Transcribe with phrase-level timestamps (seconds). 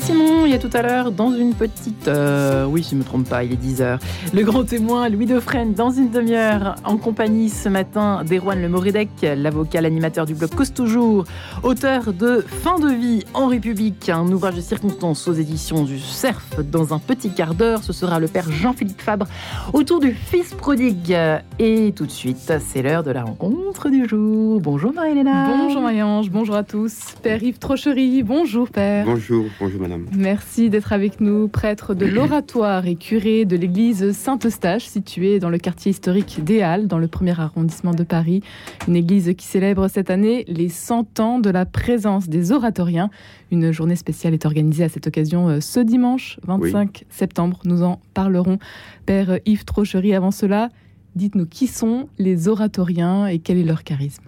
[0.00, 2.08] Simon, il y a tout à l'heure, dans une petite...
[2.08, 3.98] Euh, oui, je ne me trompe pas, il est 10h.
[4.32, 9.08] Le grand témoin, Louis Dauphren, dans une demi-heure, en compagnie ce matin d'Erwan Le Moridec,
[9.22, 11.24] l'avocat, l'animateur du blog Cause Toujours,
[11.62, 16.60] auteur de Fin de vie en République, un ouvrage de circonstances aux éditions du CERF.
[16.70, 19.26] Dans un petit quart d'heure, ce sera le père Jean-Philippe Fabre
[19.72, 21.16] autour du fils prodigue.
[21.58, 24.60] Et tout de suite, c'est l'heure de la rencontre du jour.
[24.60, 25.30] Bonjour Marie-Hélène.
[25.58, 27.14] Bonjour Marie-Ange, bonjour à tous.
[27.22, 29.04] Père Yves Trochery, bonjour Père.
[29.04, 30.06] Bonjour, bonjour madame.
[30.16, 35.58] Merci d'être avec nous, prêtre de l'oratoire et curé de l'église Saint-Eustache, située dans le
[35.58, 38.42] quartier historique des Halles, dans le premier arrondissement de Paris.
[38.86, 43.10] Une église qui célèbre cette année les 100 ans de la présence des oratoriens.
[43.50, 47.60] Une journée spéciale est organisée à cette occasion euh, ce dimanche 25 septembre.
[47.64, 48.58] Nous en parlerons.
[49.06, 50.68] Père Yves Trochery, avant cela,
[51.16, 54.24] dites-nous qui sont les oratoriens et quel est leur charisme?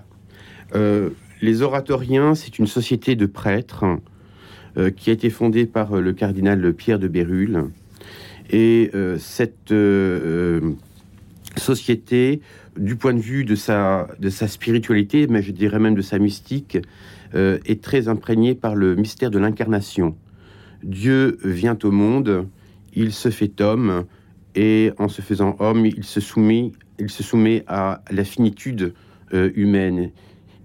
[0.75, 1.11] Euh,
[1.43, 3.85] Les oratoriens, c'est une société de prêtres
[4.97, 7.65] qui a été fondée par euh, le cardinal Pierre de Bérulle.
[8.51, 9.73] Et euh, cette
[11.57, 12.41] société,
[12.77, 16.19] du point de vue de sa, de sa spiritualité, mais je dirais même de sa
[16.19, 16.79] mystique,
[17.33, 20.17] est très imprégnée par le mystère de l'incarnation.
[20.83, 22.49] Dieu vient au monde,
[22.93, 24.05] il se fait homme,
[24.57, 28.95] et en se faisant homme, il se soumet, il se soumet à la finitude
[29.33, 30.11] humaine.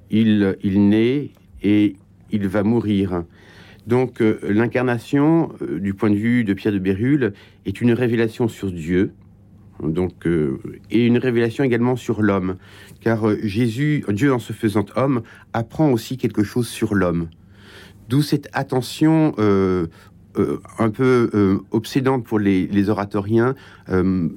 [0.09, 1.29] Il, il naît
[1.61, 1.95] et
[2.31, 3.23] il va mourir.
[3.87, 7.33] Donc euh, l'incarnation, euh, du point de vue de Pierre de Bérulle,
[7.65, 9.13] est une révélation sur Dieu,
[9.83, 10.57] donc, euh,
[10.89, 12.55] et une révélation également sur l'homme,
[13.01, 15.21] car Jésus, Dieu en se faisant homme,
[15.53, 17.27] apprend aussi quelque chose sur l'homme.
[18.07, 23.55] D'où cette attention un peu obsédante pour les, les oratoriens,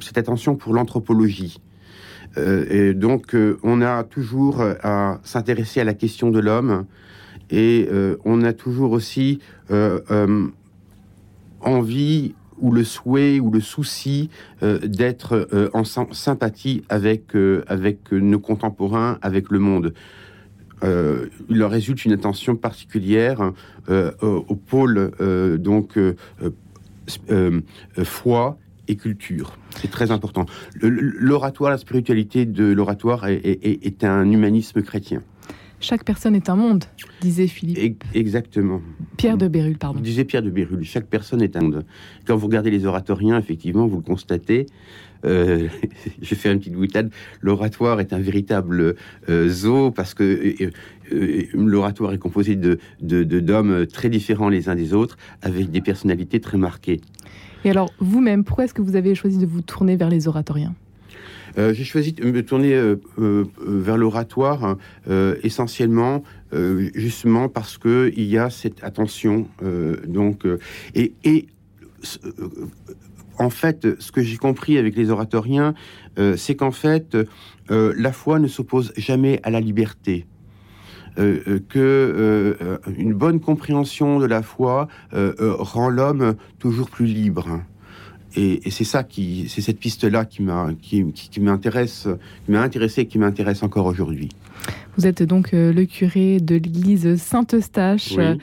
[0.01, 1.61] cette attention pour l'anthropologie.
[2.39, 6.87] et donc, on a toujours à s'intéresser à la question de l'homme,
[7.51, 10.47] et euh, on a toujours aussi euh, euh,
[11.61, 17.37] envie ou le souhait ou le souci d'être en sympathie avec,
[17.69, 19.95] avec nos contemporains, avec le monde.
[20.83, 23.53] il leur résulte une attention particulière
[23.89, 25.13] au pôle
[25.61, 25.97] donc
[28.03, 28.59] foi
[28.89, 29.57] et culture.
[29.81, 30.47] C'est très important.
[30.81, 35.23] L'oratoire, la spiritualité de l'oratoire est un humanisme chrétien.
[35.81, 36.85] Chaque personne est un monde,
[37.21, 38.03] disait Philippe.
[38.13, 38.81] Exactement.
[39.17, 40.01] Pierre de Bérulle, pardon.
[40.01, 40.85] Disait Pierre de Bérulle.
[40.85, 41.85] Chaque personne est un monde.
[42.27, 44.67] Quand vous regardez les oratoriens, effectivement, vous le constatez.
[45.25, 45.69] Euh,
[46.23, 47.11] je fais une petite boutade.
[47.41, 48.97] L'oratoire est un véritable
[49.29, 50.55] euh, zoo parce que
[51.13, 56.41] euh, l'oratoire est composé de d'hommes très différents les uns des autres, avec des personnalités
[56.41, 57.01] très marquées.
[57.65, 60.75] Et alors, vous-même, pourquoi est-ce que vous avez choisi de vous tourner vers les oratoriens?
[61.57, 64.77] Euh, j'ai choisi de me tourner euh, euh, vers l'oratoire
[65.43, 66.23] essentiellement
[66.95, 69.47] justement parce que il y a cette attention
[70.07, 70.47] donc
[70.95, 71.47] et,
[73.39, 75.75] en fait, ce que j'ai compris avec les oratoriens,
[76.37, 77.17] c'est qu'en fait,
[77.69, 80.27] la foi ne s'oppose jamais à la liberté.
[81.17, 87.61] que une bonne compréhension de la foi rend l'homme toujours plus libre.
[88.39, 91.05] Et, c'est ça qui, c'est cette piste-là qui m'a, qui,
[91.41, 92.07] m'intéresse,
[92.45, 94.29] qui m'a intéressé et qui m'intéresse encore aujourd'hui.
[94.97, 98.15] Vous êtes donc euh, le curé de l'église Saint-Eustache.
[98.17, 98.37] Euh,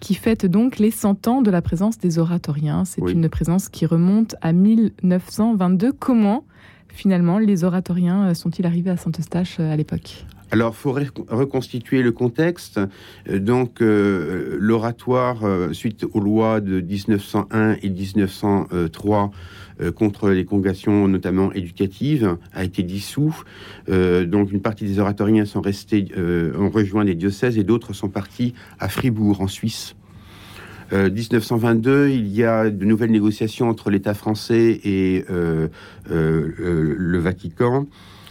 [0.00, 2.84] qui fête donc les 100 ans de la présence des oratoriens.
[2.84, 5.90] C'est une présence qui remonte à 1922.
[5.90, 6.44] Comment,
[6.86, 10.24] finalement, les oratoriens euh, sont-ils arrivés à Saint-Eustache à l'époque?
[10.50, 10.92] Alors, il faut
[11.28, 12.80] reconstituer le contexte.
[13.28, 19.30] Euh, donc, euh, l'oratoire, euh, suite aux lois de 1901 et 1903
[19.94, 23.44] contre les congrégations, notamment éducatives, a été dissous.
[23.86, 26.08] donc, une partie des oratoriens sont restés,
[26.58, 29.94] ont rejoint les diocèses et d'autres sont partis à Fribourg, en Suisse.
[30.90, 37.86] 1922, il y a de nouvelles négociations entre l'État français et le Vatican.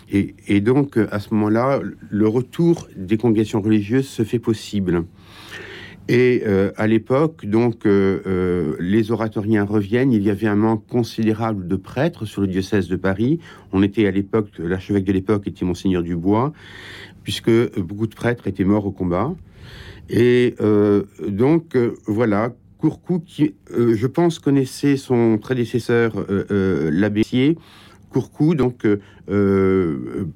[0.09, 5.03] Et, donc, à ce moment-là, le retour des congrégations religieuses se fait possible.
[6.09, 10.13] Et euh, à l'époque, donc, euh, euh, les oratoriens reviennent.
[10.13, 13.39] Il y avait un manque considérable de prêtres sur le diocèse de Paris.
[13.73, 16.53] On était à l'époque, l'archevêque de l'époque était Monseigneur Dubois,
[17.23, 19.35] puisque beaucoup de prêtres étaient morts au combat.
[20.09, 20.55] Et
[21.27, 26.13] donc, voilà, Courcou, qui, je pense, connaissait son prédécesseur,
[26.49, 27.23] l'abbé
[28.09, 28.99] Courcou donc, euh,
[29.29, 30.27] euh,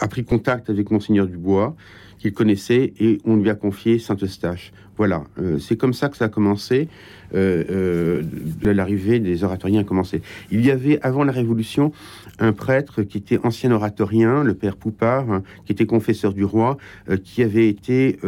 [0.00, 1.74] a pris contact avec Monseigneur Dubois,
[2.18, 4.72] qu'il connaissait, et on lui a confié Saint-Eustache.
[5.00, 5.24] Voilà,
[5.60, 6.90] c'est comme ça que ça a commencé.
[7.32, 10.20] l'arrivée des oratoriens a commencé.
[10.50, 11.90] Il y avait avant la Révolution
[12.38, 16.76] un prêtre qui était ancien oratorien, le père Poupard, hein, qui était confesseur du roi,
[17.24, 18.18] qui avait été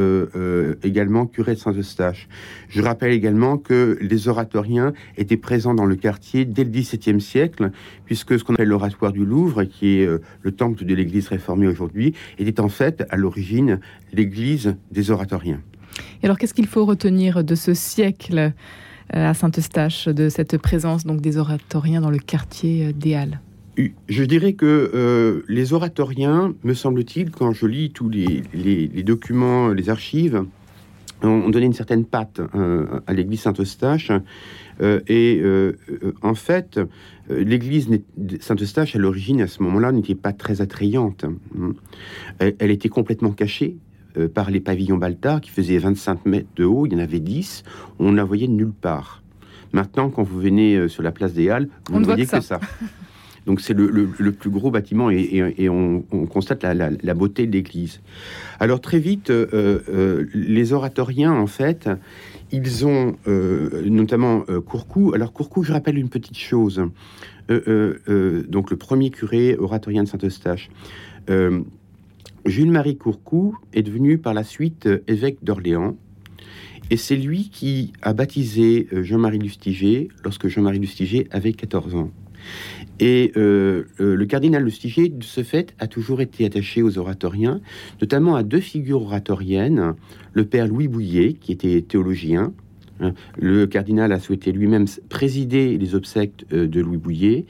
[0.82, 2.26] également curé de Saint-Eustache.
[2.70, 7.70] Je rappelle également que les oratoriens étaient présents dans le quartier dès le XVIIe siècle,
[8.06, 10.08] puisque ce qu'on appelle l'oratoire du Louvre, qui est
[10.40, 13.78] le temple de l'Église réformée aujourd'hui, était en fait à l'origine
[14.14, 15.60] l'église des oratoriens.
[16.22, 18.50] Et alors qu'est-ce qu'il faut retenir de ce siècle euh,
[19.10, 23.40] à Saint-Eustache, de cette présence donc des oratoriens dans le quartier euh, des Halles?
[24.08, 28.42] Je dirais que euh, les oratoriens, me semble-t-il, quand je lis tous les,
[29.02, 30.44] documents, les archives,
[31.22, 32.40] ont, donné une certaine patte
[33.06, 34.10] à l'église Saint-Eustache.
[35.08, 35.42] et
[36.20, 36.80] en fait,
[37.30, 37.88] l'église
[38.40, 41.24] Saint-Eustache, à l'origine, à ce moment-là, n'était pas très attrayante.
[42.40, 43.76] elle, était complètement cachée.
[44.18, 47.20] Euh, par les pavillons Baltard qui faisaient 25 mètres de haut, il y en avait
[47.20, 47.62] 10,
[47.98, 49.22] on ne la voyait nulle part.
[49.72, 52.60] Maintenant, quand vous venez euh, sur la place des Halles, vous ne voyez que ça.
[53.46, 58.00] Donc c'est le, plus gros bâtiment et, on, constate la, beauté de l'église.
[58.60, 61.90] Alors très vite, euh, les oratoriens, en fait,
[62.52, 65.12] ils ont notamment Courcou.
[65.12, 66.84] Alors Courcou, je rappelle une petite chose.
[67.48, 70.70] donc le premier curé oratorien de Saint-Eustache.
[72.44, 75.96] Jules-Marie Courcou est devenu par la suite euh, évêque d'Orléans.
[76.90, 82.10] Et c'est lui qui a baptisé euh, Jean-Marie Lustiger lorsque Jean-Marie Lustiger avait 14 ans.
[82.98, 87.60] Et euh, le cardinal Lustiger, de ce fait, a toujours été attaché aux oratoriens,
[88.00, 89.94] notamment à deux figures oratoriennes,
[90.32, 92.52] le père Louis Bouillet, qui était théologien,
[93.02, 93.14] Hein.
[93.38, 97.46] Le cardinal a souhaité lui-même présider les obsèques de Louis Bouillet,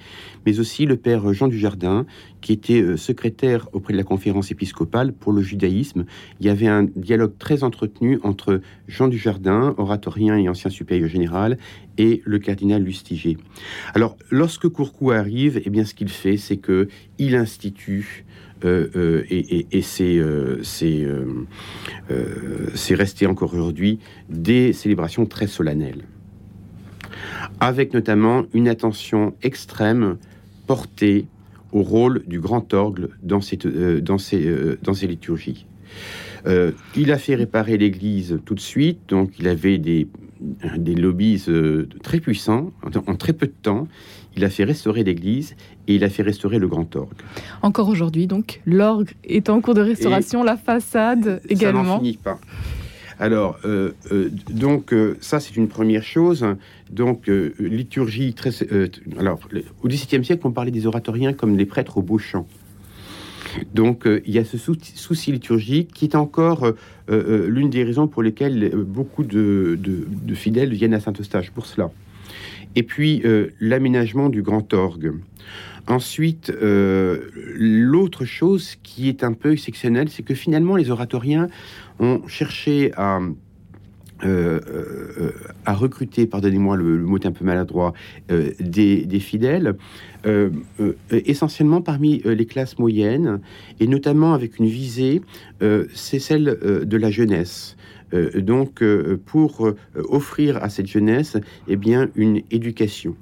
[0.46, 2.06] mais aussi le père Jean Dujardin,
[2.42, 6.04] qui était euh, secrétaire auprès de la conférence épiscopale pour le judaïsme.
[6.40, 11.56] Il y avait un dialogue très entretenu entre Jean Dujardin, oratorien et ancien supérieur général,
[11.96, 13.38] et le cardinal Lustiger.
[13.94, 18.26] Alors, lorsque Courcou arrive, eh bien, ce qu'il fait, c'est que il institue
[18.64, 19.82] euh, euh, et,
[22.74, 23.98] c'est resté encore aujourd'hui
[24.28, 26.04] des célébrations très solennelles,
[27.60, 30.16] avec notamment une attention extrême
[30.66, 31.26] portée
[31.72, 35.66] au rôle du grand orgue dans, cette, dans, ces, dans ces liturgies.
[36.46, 40.06] il a fait réparer l'église tout de suite, donc il avait des,
[40.76, 41.44] des lobbies
[42.02, 42.72] très puissants
[43.06, 43.88] en, très peu de temps.
[44.36, 45.54] Il a fait restaurer l'église
[45.86, 47.20] et il a fait restaurer le grand orgue.
[47.60, 51.82] Encore aujourd'hui, donc, l'orgue est en cours de restauration, la façade également.
[51.84, 52.40] Ça n'en finit pas.
[53.22, 56.44] Alors, euh, euh, donc, euh, ça, c'est une première chose.
[56.90, 57.28] Donc,
[57.60, 58.50] liturgie très.
[59.16, 59.38] alors,
[59.80, 62.48] au XVIIe siècle, on parlait des oratoriens comme des prêtres au beau champ.
[63.74, 66.66] Donc, il y a ce souci liturgique qui est encore
[67.08, 69.78] l'une des raisons pour lesquelles beaucoup de
[70.34, 71.92] fidèles viennent à Saint-Eustache, pour cela.
[72.76, 73.22] Et puis,
[73.60, 75.12] l'aménagement du grand orgue.
[75.88, 81.48] Ensuite, euh, l'autre chose qui est un peu exceptionnelle, c'est que finalement, les oratoriens
[81.98, 83.18] ont cherché à,
[84.24, 85.32] euh, euh,
[85.66, 87.94] recruter, pardonnez-moi le, mot un peu maladroit,
[88.28, 89.74] des, des, fidèles,
[91.10, 93.40] essentiellement parmi les classes moyennes,
[93.80, 95.20] et notamment avec une visée,
[95.92, 97.76] c'est celle de la jeunesse.
[98.12, 98.82] Donc,
[99.26, 101.36] pour offrir à cette jeunesse,
[101.68, 103.16] eh bien, une éducation.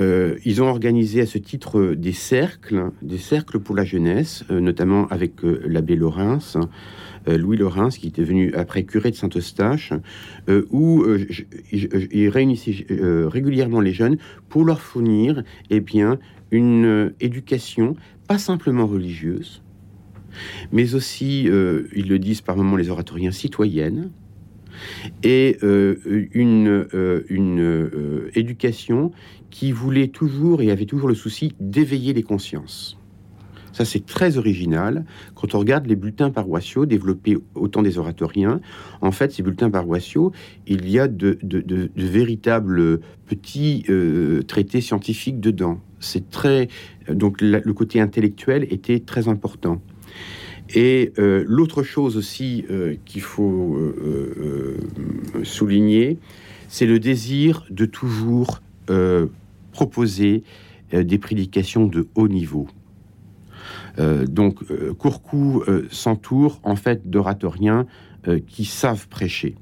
[0.00, 4.60] Euh, ils ont organisé à ce titre des cercles, des cercles pour la jeunesse, euh,
[4.60, 6.58] notamment avec euh, l'abbé Laurens,
[7.26, 9.92] Louis Laurens, qui était venu après curé de Saint-Eustache,
[10.70, 11.04] où
[11.72, 14.16] il réunissait régulièrement les jeunes
[14.48, 16.20] pour leur fournir eh bien,
[16.52, 17.96] une éducation,
[18.28, 19.60] pas simplement religieuse,
[20.72, 24.10] mais aussi, ils le disent par moments les oratoriens, citoyennes,
[25.22, 26.86] et une,
[27.28, 29.12] une éducation
[29.50, 32.98] qui voulait toujours et avait toujours le souci d'éveiller les consciences.
[33.76, 35.04] Ça, c'est très original.
[35.34, 38.62] Quand on regarde les bulletins paroissiaux développés au temps des oratoriens,
[39.02, 40.32] en fait, ces bulletins paroissiaux,
[40.66, 41.38] il y a de,
[41.94, 45.78] véritables petits euh, traités scientifiques dedans.
[46.00, 46.68] C'est très.
[47.10, 49.82] Donc, le côté intellectuel était très important.
[50.74, 53.78] Et euh, l'autre chose aussi euh, qu'il faut
[55.42, 56.18] souligner,
[56.68, 58.60] c'est le désir de toujours
[59.76, 60.42] proposer
[60.94, 62.66] euh, des prédications de haut niveau.
[63.98, 67.86] Euh, donc, euh, Courcou s'entoure en fait d'oratoriens
[68.48, 69.54] qui savent prêcher.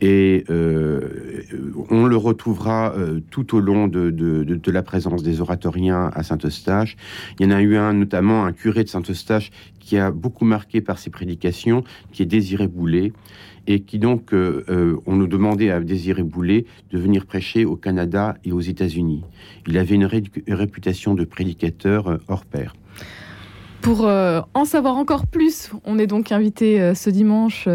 [0.00, 2.92] Et on le retrouvera
[3.30, 6.96] tout au long de, de, la présence des oratoriens à Saint-Eustache.
[7.38, 10.80] Il y en a eu un, notamment un curé de Saint-Eustache, qui a beaucoup marqué
[10.80, 13.12] par ses prédications, qui est Désiré Boulet.
[13.68, 18.50] et qui donc, on nous demandait à Désiré Boulet de venir prêcher au Canada et
[18.50, 19.22] aux États-Unis.
[19.68, 20.08] Il avait une
[20.48, 22.74] réputation de prédicateur hors pair.
[23.82, 27.68] Pour en savoir encore plus, on est donc invité ce dimanche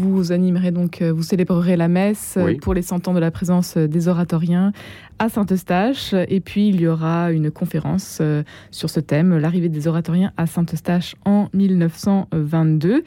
[0.00, 3.30] vous animerez donc, euh, vous célébrerez la messe euh, pour les 100 ans de la
[3.30, 4.72] présence euh, des oratoriens
[5.18, 6.14] à Saint-Eustache.
[6.28, 8.22] Et puis, il y aura une conférence
[8.70, 13.04] sur ce thème, l'arrivée des oratoriens à Saint-Eustache en 1922.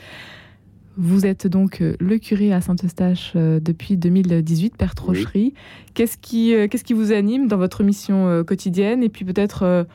[0.95, 5.55] Vous êtes donc le curé à Saint-Eustache depuis 2018, Père Trochery.
[5.95, 9.01] Qu'est-ce qui, qu'est-ce qui vous anime dans votre mission quotidienne?
[9.01, 9.87] Et puis peut-être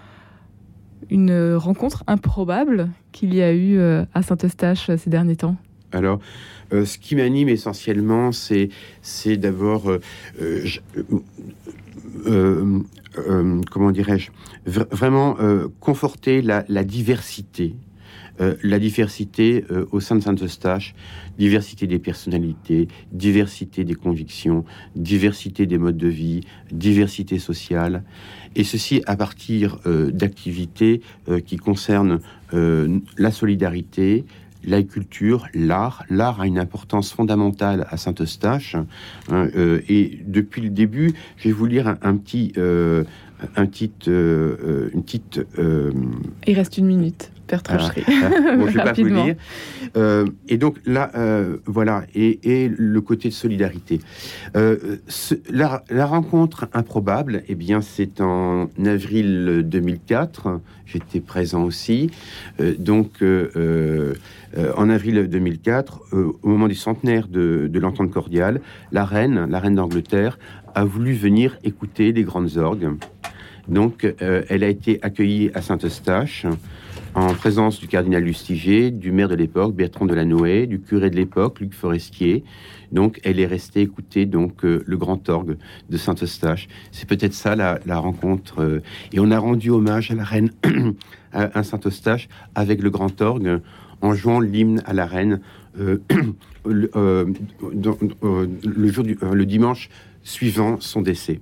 [1.11, 5.57] une rencontre improbable qu'il y a eu à Saint-Eustache ces derniers temps
[5.93, 6.21] alors,
[6.73, 8.69] euh, ce qui m'anime essentiellement, c'est,
[9.37, 10.01] d'abord, euh,
[12.27, 12.81] euh,
[13.71, 14.31] comment dirais-je,
[14.67, 15.37] vraiment
[15.81, 17.75] conforter la, diversité.
[18.63, 20.95] La diversité au sein de Saint-Eustache,
[21.39, 24.65] diversité des personnalités, diversité des convictions,
[24.97, 28.05] diversité des modes de vie, diversité sociale,
[28.55, 31.01] et ceci à partir d'activités
[31.47, 32.21] qui concernent
[32.53, 34.25] la solidarité,
[34.65, 36.05] la culture, l'art.
[36.11, 38.77] L'art a une importance fondamentale à Saint-Eustache.
[39.31, 43.05] Hein, euh, et depuis le début, je vais vous lire un, petit, euh,
[43.57, 43.67] un
[44.09, 45.41] euh, une petite.
[46.47, 47.33] Il reste une minute.
[47.49, 48.05] Père Trochery.
[48.07, 49.35] bon, je vais pas vous lire.
[50.49, 51.11] et donc là,
[51.67, 54.01] voilà, et, le côté de solidarité.
[54.55, 60.61] la, la, rencontre improbable, eh bien, c'est en avril 2004.
[60.87, 62.11] J'étais présent aussi.
[62.79, 63.23] donc
[64.57, 68.61] euh, en avril 2004, euh, au moment du centenaire de, l'entente cordiale,
[68.93, 70.39] la reine, la reine d'Angleterre,
[70.75, 72.89] a voulu venir écouter les grandes orgues.
[73.69, 76.47] Donc, euh, elle a été accueillie à Saint-Eustache
[77.19, 81.61] en présence du cardinal Lustiger, du maire de l'époque, Bertrand Delanoë, du curé de l'époque,
[81.61, 82.45] Luc Forestier.
[82.93, 85.57] Donc, elle est restée écouter donc le grand orgue
[85.91, 86.69] de Saint-Eustache.
[86.93, 88.81] C'est peut-être ça la, rencontre.
[89.13, 90.51] et on a rendu hommage à la reine
[91.33, 93.61] à Saint-Eustache avec le grand orgue
[94.01, 95.41] en jouant l'hymne à la reine
[95.79, 95.99] euh,
[96.67, 97.27] euh,
[98.25, 99.89] euh, le dimanche
[100.23, 101.41] suivant son décès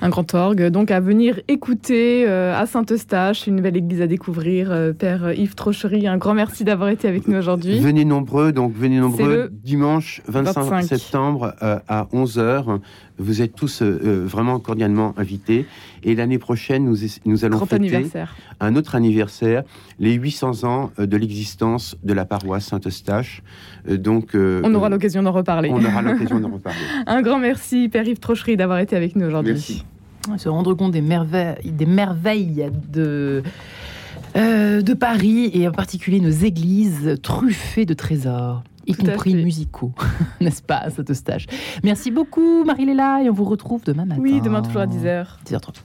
[0.00, 0.68] un grand orgue.
[0.68, 4.72] Donc à venir écouter à Saint-Eustache, une nouvelle église à découvrir.
[4.98, 7.78] Père Yves Trochery, un grand merci d'avoir été avec nous aujourd'hui.
[7.80, 12.80] Venez nombreux, donc venez nombreux dimanche 25, septembre à 11h.
[13.18, 15.66] Vous êtes tous euh, euh, vraiment cordialement invités.
[16.02, 18.10] Et l'année prochaine, nous, nous allons fêter
[18.60, 19.64] un autre anniversaire,
[19.98, 23.42] les 800 ans euh, de l'existence de la paroisse Saint-Eustache.
[23.88, 25.70] donc, on aura l'occasion d'en reparler.
[25.72, 26.78] On aura l'occasion d'en reparler.
[27.06, 29.52] un grand merci, Père Yves Trochery, d'avoir été avec nous aujourd'hui.
[29.52, 29.84] Merci.
[30.36, 33.42] Se rendre compte des merveilles, des merveilles de...
[34.34, 39.92] de Paris et en particulier nos églises truffées de trésors y compris musicaux,
[40.40, 41.46] n'est-ce pas, à cet stage.
[41.82, 44.20] Merci beaucoup, Marie-Léla, et on vous retrouve demain matin.
[44.20, 45.26] Oui, demain toujours à 10h.
[45.46, 45.74] 10h30.